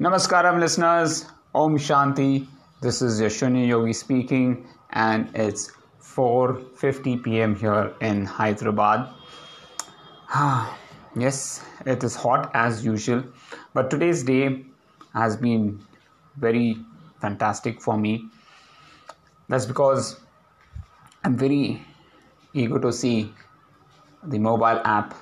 [0.00, 1.24] Namaskaram, listeners.
[1.54, 2.48] Om Shanti.
[2.80, 5.70] This is Yashuni Yogi speaking, and it's
[6.02, 7.54] 4:50 p.m.
[7.54, 9.08] here in Hyderabad.
[11.16, 13.22] yes, it is hot as usual,
[13.72, 14.64] but today's day
[15.12, 15.80] has been
[16.38, 16.76] very
[17.20, 18.24] fantastic for me.
[19.48, 20.18] That's because
[21.22, 21.80] I'm very
[22.52, 23.32] eager to see
[24.24, 25.14] the mobile app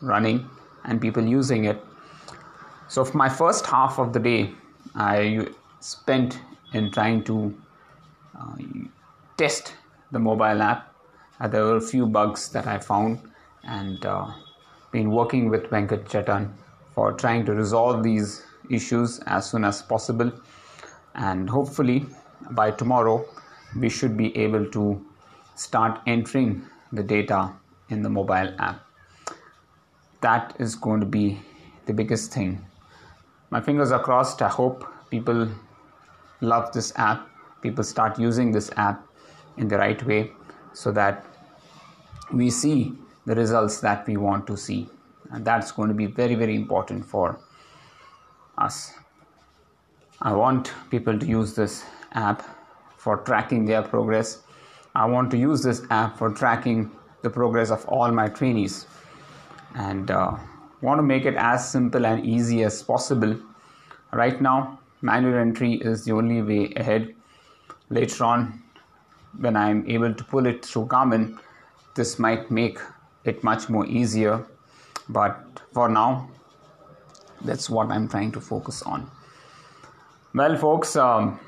[0.00, 0.44] running
[0.82, 1.80] and people using it
[2.92, 4.50] so, for my first half of the day,
[4.94, 5.48] I
[5.80, 6.38] spent
[6.74, 7.56] in trying to
[8.38, 8.56] uh,
[9.38, 9.72] test
[10.10, 10.94] the mobile app.
[11.40, 13.18] Uh, there were a few bugs that I found,
[13.64, 14.30] and uh,
[14.90, 16.50] been working with Venkat Chetan
[16.94, 20.30] for trying to resolve these issues as soon as possible.
[21.14, 22.04] And hopefully,
[22.50, 23.24] by tomorrow,
[23.74, 25.02] we should be able to
[25.54, 27.52] start entering the data
[27.88, 28.84] in the mobile app.
[30.20, 31.40] That is going to be
[31.86, 32.62] the biggest thing
[33.52, 34.40] my fingers are crossed.
[34.40, 35.46] I hope people
[36.40, 37.28] love this app,
[37.60, 39.06] people start using this app
[39.58, 40.32] in the right way
[40.72, 41.26] so that
[42.32, 42.94] we see
[43.26, 44.88] the results that we want to see.
[45.30, 47.38] And that's going to be very, very important for
[48.56, 48.94] us.
[50.22, 52.42] I want people to use this app
[52.96, 54.40] for tracking their progress.
[54.94, 58.86] I want to use this app for tracking the progress of all my trainees.
[59.74, 60.38] And uh,
[60.82, 63.38] want to make it as simple and easy as possible.
[64.12, 67.14] Right now, manual entry is the only way ahead.
[67.88, 68.62] Later on,
[69.38, 71.38] when I'm able to pull it through Garmin,
[71.94, 72.78] this might make
[73.24, 74.44] it much more easier.
[75.08, 76.28] But for now,
[77.44, 79.10] that's what I'm trying to focus on.
[80.34, 81.38] Well, folks, um,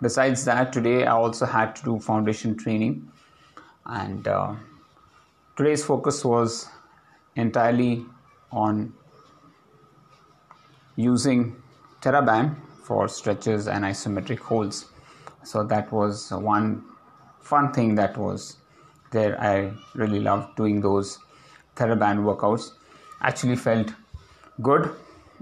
[0.00, 3.10] besides that, today I also had to do foundation training,
[3.86, 4.54] and uh,
[5.56, 6.68] today's focus was
[7.36, 8.04] entirely
[8.52, 8.92] on
[10.96, 11.56] using
[12.02, 14.86] TheraBand for stretches and isometric holds.
[15.44, 16.84] So that was one
[17.40, 18.56] fun thing that was
[19.12, 19.40] there.
[19.40, 21.18] I really loved doing those
[21.76, 22.72] TheraBand workouts.
[23.22, 23.92] Actually felt
[24.62, 24.94] good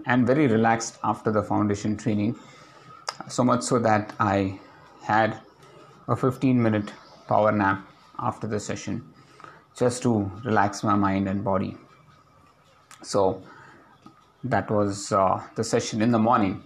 [0.06, 2.36] and very relaxed after the foundation training.
[3.28, 4.58] So much so that I
[5.02, 5.40] had
[6.06, 6.92] a 15 minute
[7.26, 7.84] power nap
[8.18, 9.04] after the session
[9.76, 11.76] just to relax my mind and body.
[13.02, 13.42] So
[14.44, 16.62] that was uh, the session in the morning.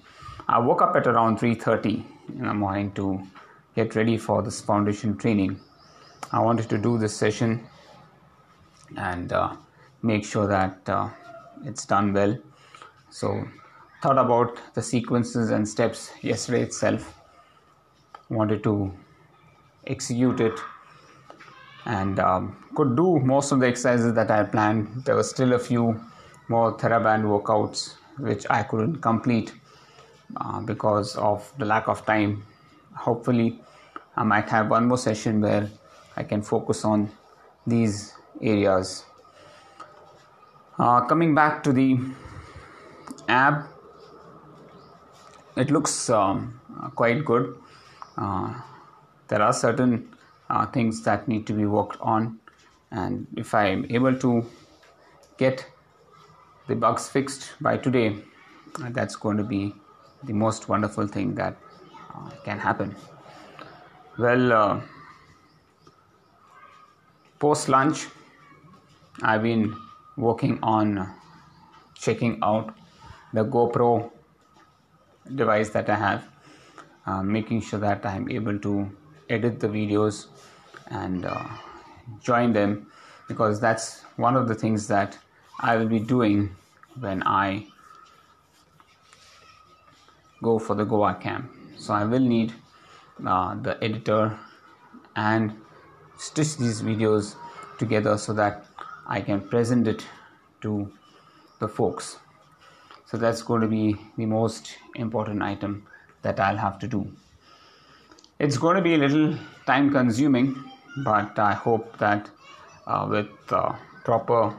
[0.48, 2.04] I woke up at around 3:30
[2.36, 3.22] in the morning to
[3.74, 5.60] get ready for this foundation training.
[6.32, 7.66] I wanted to do this session
[8.96, 9.56] and uh,
[10.02, 11.08] make sure that uh,
[11.64, 12.36] it's done well.
[13.10, 13.44] So
[14.02, 17.18] thought about the sequences and steps yesterday itself.
[18.28, 18.92] Wanted to
[19.86, 20.58] execute it
[21.84, 25.04] and um, could do most of the exercises that I planned.
[25.04, 26.00] There were still a few
[26.48, 29.52] more TheraBand workouts which I couldn't complete
[30.36, 32.44] uh, because of the lack of time.
[32.94, 33.60] Hopefully,
[34.16, 35.70] I might have one more session where
[36.16, 37.10] I can focus on
[37.66, 39.04] these areas.
[40.78, 41.98] Uh, coming back to the
[43.28, 43.68] app,
[45.56, 46.60] it looks um,
[46.94, 47.56] quite good.
[48.16, 48.54] Uh,
[49.28, 50.14] there are certain
[50.50, 52.38] uh, things that need to be worked on
[52.90, 54.44] and if i'm able to
[55.38, 55.64] get
[56.68, 58.16] the bugs fixed by today
[58.90, 59.74] that's going to be
[60.24, 61.56] the most wonderful thing that
[62.14, 62.94] uh, can happen.
[64.18, 64.80] Well uh,
[67.42, 68.06] post lunch
[69.28, 69.64] i've been
[70.16, 70.90] working on
[72.02, 72.68] checking out
[73.38, 73.88] the gopro
[75.40, 76.28] device that i have
[77.06, 78.74] uh, making sure that i'm able to
[79.28, 80.20] edit the videos
[81.02, 81.48] and uh,
[82.30, 82.86] join them
[83.26, 85.18] because that's one of the things that
[85.60, 86.56] I will be doing
[86.98, 87.66] when I
[90.42, 91.50] go for the Goa camp.
[91.76, 92.52] So I will need
[93.26, 94.38] uh, the editor
[95.16, 95.52] and
[96.16, 97.34] stitch these videos
[97.78, 98.64] together so that
[99.06, 100.04] I can present it
[100.62, 100.90] to
[101.58, 102.18] the folks.
[103.06, 105.86] So that's going to be the most important item
[106.22, 107.12] that I'll have to do.
[108.38, 110.56] It's going to be a little time consuming,
[111.04, 112.30] but I hope that
[112.86, 114.54] uh, with uh, proper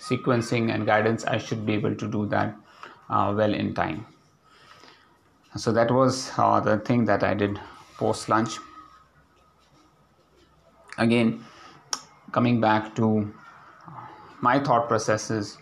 [0.00, 2.54] sequencing and guidance, I should be able to do that
[3.10, 4.06] uh, well in time.
[5.56, 7.58] So that was uh, the thing that I did
[7.96, 8.58] post lunch.
[10.98, 11.44] Again,
[12.32, 13.32] coming back to
[14.40, 15.56] my thought processes,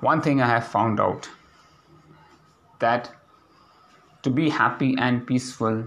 [0.00, 1.28] one thing I have found out
[2.78, 3.10] that
[4.22, 5.84] to be happy and peaceful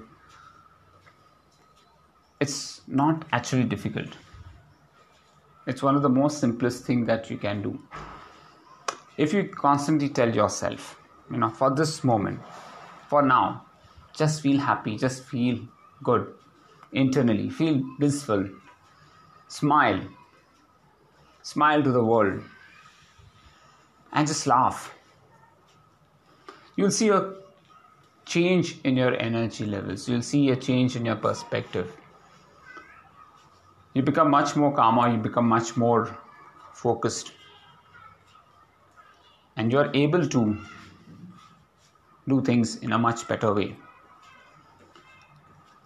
[2.39, 4.17] it's not actually difficult
[5.67, 7.79] it's one of the most simplest thing that you can do
[9.17, 10.99] if you constantly tell yourself,
[11.31, 12.39] you know, for this moment,
[13.07, 13.65] for now,
[14.13, 15.59] just feel happy, just feel
[16.03, 16.33] good
[16.91, 18.49] internally, feel blissful,
[19.47, 20.01] smile,
[21.43, 22.41] smile to the world,
[24.11, 24.93] and just laugh.
[26.75, 27.35] You'll see a
[28.25, 31.95] change in your energy levels, you'll see a change in your perspective.
[33.95, 36.17] You become much more calmer, you become much more
[36.73, 37.31] focused,
[39.55, 40.57] and you're able to
[42.27, 43.77] do things in a much better way.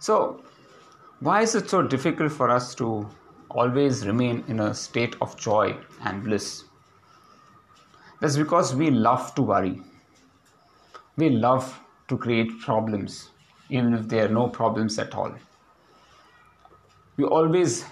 [0.00, 0.42] So,
[1.20, 3.08] why is it so difficult for us to
[3.48, 6.64] always remain in a state of joy and bliss?
[8.20, 9.80] That's because we love to worry.
[11.16, 13.30] We love to create problems,
[13.68, 15.32] even if there are no problems at all.
[17.16, 17.84] We always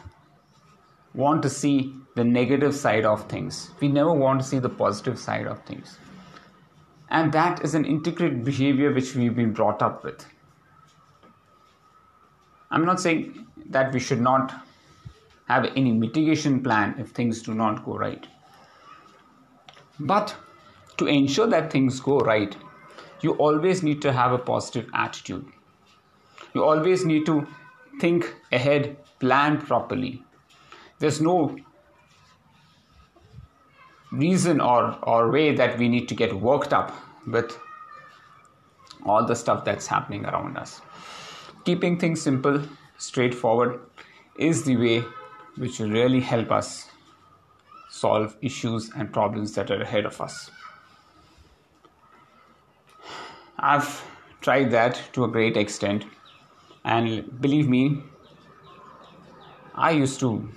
[1.18, 3.72] want to see the negative side of things.
[3.80, 5.98] We never want to see the positive side of things.
[7.10, 10.24] And that is an integrated behavior which we've been brought up with.
[12.70, 14.54] I'm not saying that we should not
[15.48, 18.26] have any mitigation plan if things do not go right.
[19.98, 20.36] But
[20.98, 22.56] to ensure that things go right,
[23.22, 25.46] you always need to have a positive attitude.
[26.54, 27.46] You always need to
[28.00, 30.22] think ahead, plan properly.
[30.98, 31.56] There's no
[34.10, 36.92] reason or, or way that we need to get worked up
[37.26, 37.58] with
[39.04, 40.80] all the stuff that's happening around us.
[41.64, 42.62] Keeping things simple,
[42.96, 43.80] straightforward
[44.38, 45.04] is the way
[45.56, 46.88] which will really help us
[47.90, 50.50] solve issues and problems that are ahead of us.
[53.58, 54.04] I've
[54.40, 56.04] tried that to a great extent,
[56.84, 58.02] and believe me,
[59.74, 60.48] I used to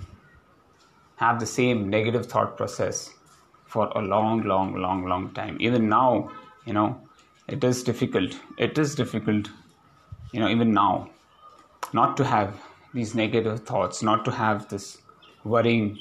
[1.22, 3.10] have the same negative thought process
[3.72, 5.56] for a long, long, long, long time.
[5.60, 6.30] Even now,
[6.66, 6.88] you know,
[7.48, 8.38] it is difficult.
[8.58, 9.50] It is difficult,
[10.32, 11.10] you know, even now,
[11.92, 12.60] not to have
[12.94, 14.98] these negative thoughts, not to have this
[15.44, 15.98] worrying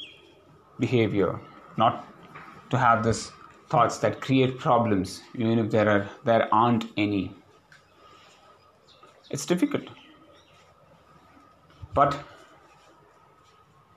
[0.80, 1.40] behavior,
[1.78, 2.08] not
[2.72, 3.32] to have this
[3.70, 7.24] thoughts that create problems, even if there are there aren't any.
[9.30, 9.88] It's difficult.
[11.94, 12.20] But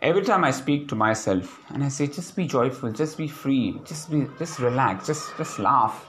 [0.05, 3.81] every time I speak to myself and I say, just be joyful, just be free,
[3.85, 6.07] just be just relax, just just laugh.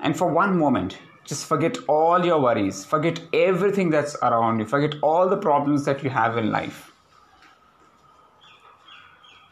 [0.00, 4.94] And for one moment, just forget all your worries, forget everything that's around you, forget
[5.02, 6.92] all the problems that you have in life.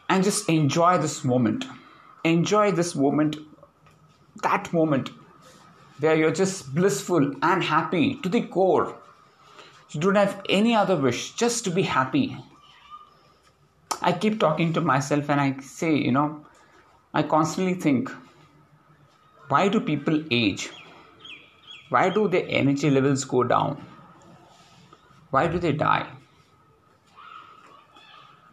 [0.09, 1.65] And just enjoy this moment.
[2.23, 3.37] Enjoy this moment,
[4.43, 5.11] that moment
[5.99, 8.95] where you're just blissful and happy to the core
[9.91, 12.37] you don't have any other wish, just to be happy.
[14.01, 16.45] I keep talking to myself and I say, you know,
[17.13, 18.11] I constantly think,
[19.47, 20.69] why do people age?
[21.89, 23.83] Why do their energy levels go down?
[25.31, 26.07] Why do they die?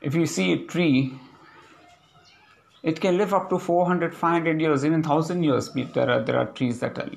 [0.01, 1.19] If you see a tree,
[2.83, 5.71] it can live up to 400, 500 years, even 1000 years.
[5.73, 7.09] There are, there are trees that are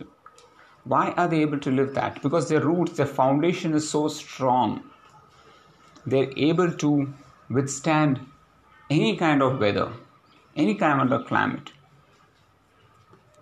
[0.88, 2.22] why are they able to live that?
[2.22, 4.84] Because their roots, their foundation is so strong.
[6.06, 7.14] They're able to
[7.50, 8.22] withstand
[8.90, 9.92] any kind of weather,
[10.56, 11.72] any kind of climate,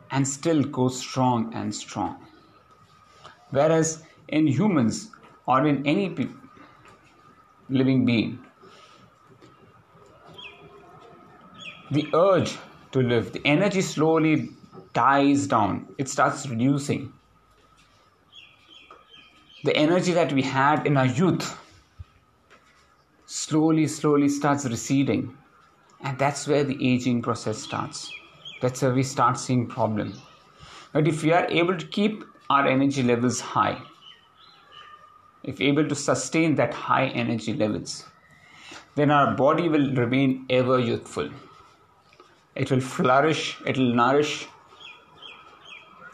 [0.10, 2.26] and still go strong and strong.
[3.52, 5.12] Whereas in humans
[5.46, 6.30] or in any pe-
[7.70, 8.40] living being,
[11.92, 12.58] the urge
[12.92, 14.50] to live, the energy slowly
[14.94, 17.14] dies down, it starts reducing
[19.66, 21.60] the energy that we had in our youth
[23.26, 25.36] slowly, slowly starts receding.
[26.02, 28.12] And that's where the aging process starts.
[28.62, 30.20] That's where we start seeing problems.
[30.94, 33.82] But if we are able to keep our energy levels high,
[35.44, 38.06] if able to sustain that high energy levels,
[38.94, 41.28] then our body will remain ever youthful.
[42.54, 44.48] It will flourish, it will nourish,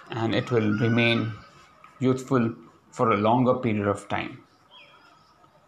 [0.09, 1.33] and it will remain
[1.99, 2.53] youthful
[2.91, 4.43] for a longer period of time.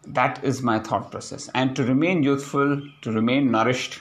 [0.06, 1.50] That is my thought process.
[1.54, 4.00] And to remain youthful, to remain nourished,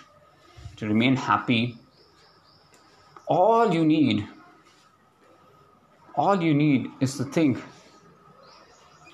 [0.77, 1.77] to remain happy,
[3.25, 4.27] all you need,
[6.15, 7.61] all you need is to think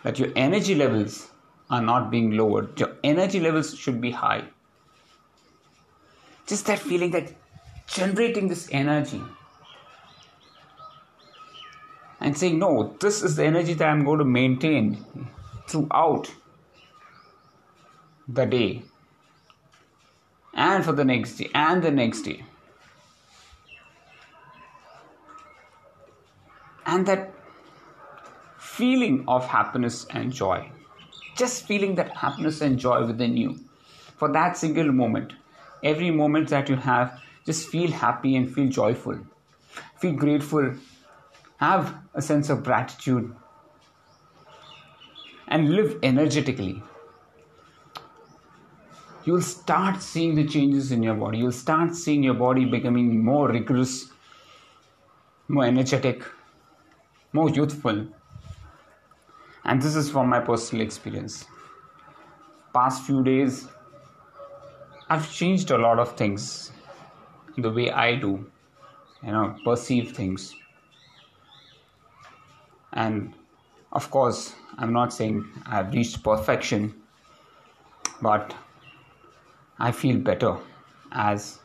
[0.03, 1.31] that your energy levels
[1.69, 2.79] are not being lowered.
[2.79, 4.43] Your energy levels should be high.
[6.47, 7.31] Just that feeling that
[7.85, 9.21] generating this energy
[12.29, 15.03] and saying, No, this is the energy that I'm going to maintain
[15.67, 16.31] throughout
[18.27, 18.83] the day
[20.53, 22.43] and for the next day and the next day.
[26.85, 27.33] And that
[28.59, 30.71] feeling of happiness and joy,
[31.35, 33.57] just feeling that happiness and joy within you
[34.17, 35.33] for that single moment,
[35.83, 39.17] every moment that you have, just feel happy and feel joyful,
[39.97, 40.75] feel grateful
[41.59, 43.35] have a sense of gratitude.
[45.47, 46.81] And live energetically.
[49.25, 51.39] You'll start seeing the changes in your body.
[51.39, 54.09] You'll start seeing your body becoming more rigorous,
[55.49, 56.23] more energetic,
[57.33, 58.07] more youthful.
[59.65, 61.45] And this is from my personal experience.
[62.73, 63.67] Past few days,
[65.09, 66.71] I've changed a lot of things
[67.57, 68.49] the way I do,
[69.23, 70.55] you know, perceive things.
[72.93, 73.33] And
[73.91, 76.93] of course, I'm not saying I've reached perfection,
[78.21, 78.55] but
[79.77, 80.57] I feel better
[81.11, 81.59] as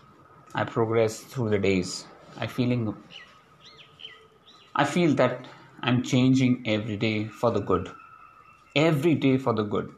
[0.54, 2.06] I progress through the days.
[2.36, 2.94] I feeling
[4.76, 5.46] I feel that
[5.82, 7.90] I'm changing every day for the good.
[8.74, 9.94] Every day for the good.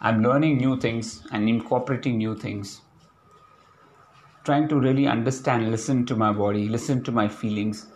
[0.00, 2.82] I'm learning new things and incorporating new things.
[4.44, 7.86] Trying to really understand, listen to my body, listen to my feelings.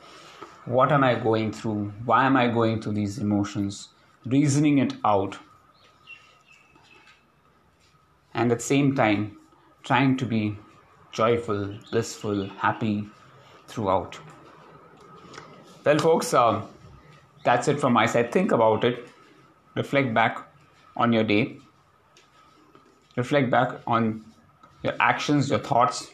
[0.65, 1.93] What am I going through?
[2.05, 3.89] Why am I going through these emotions?
[4.25, 5.37] Reasoning it out.
[8.35, 9.37] And at the same time,
[9.83, 10.57] trying to be
[11.11, 13.09] joyful, blissful, happy
[13.67, 14.19] throughout.
[15.85, 16.63] Well, folks, uh,
[17.45, 18.31] that's it from my side.
[18.31, 19.09] Think about it,
[19.75, 20.47] reflect back
[20.97, 21.57] on your day,
[23.17, 24.25] reflect back on
[24.85, 26.13] your actions, your thoughts,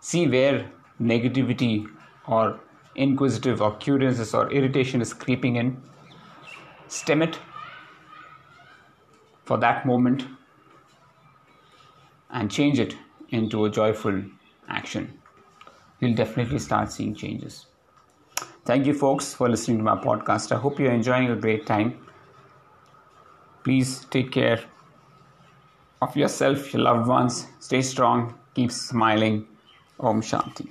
[0.00, 0.70] see where
[1.00, 1.86] negativity
[2.28, 2.60] or
[2.96, 5.80] inquisitive or curiousness or irritation is creeping in,
[6.88, 7.38] stem it
[9.44, 10.24] for that moment
[12.30, 12.96] and change it
[13.30, 14.22] into a joyful
[14.68, 15.18] action.
[16.00, 17.66] You'll definitely start seeing changes.
[18.64, 20.50] Thank you, folks, for listening to my podcast.
[20.50, 21.98] I hope you're enjoying a great time.
[23.62, 24.60] Please take care
[26.02, 27.46] of yourself, your loved ones.
[27.60, 29.46] Stay strong, keep smiling.
[29.98, 30.68] Om Shanti.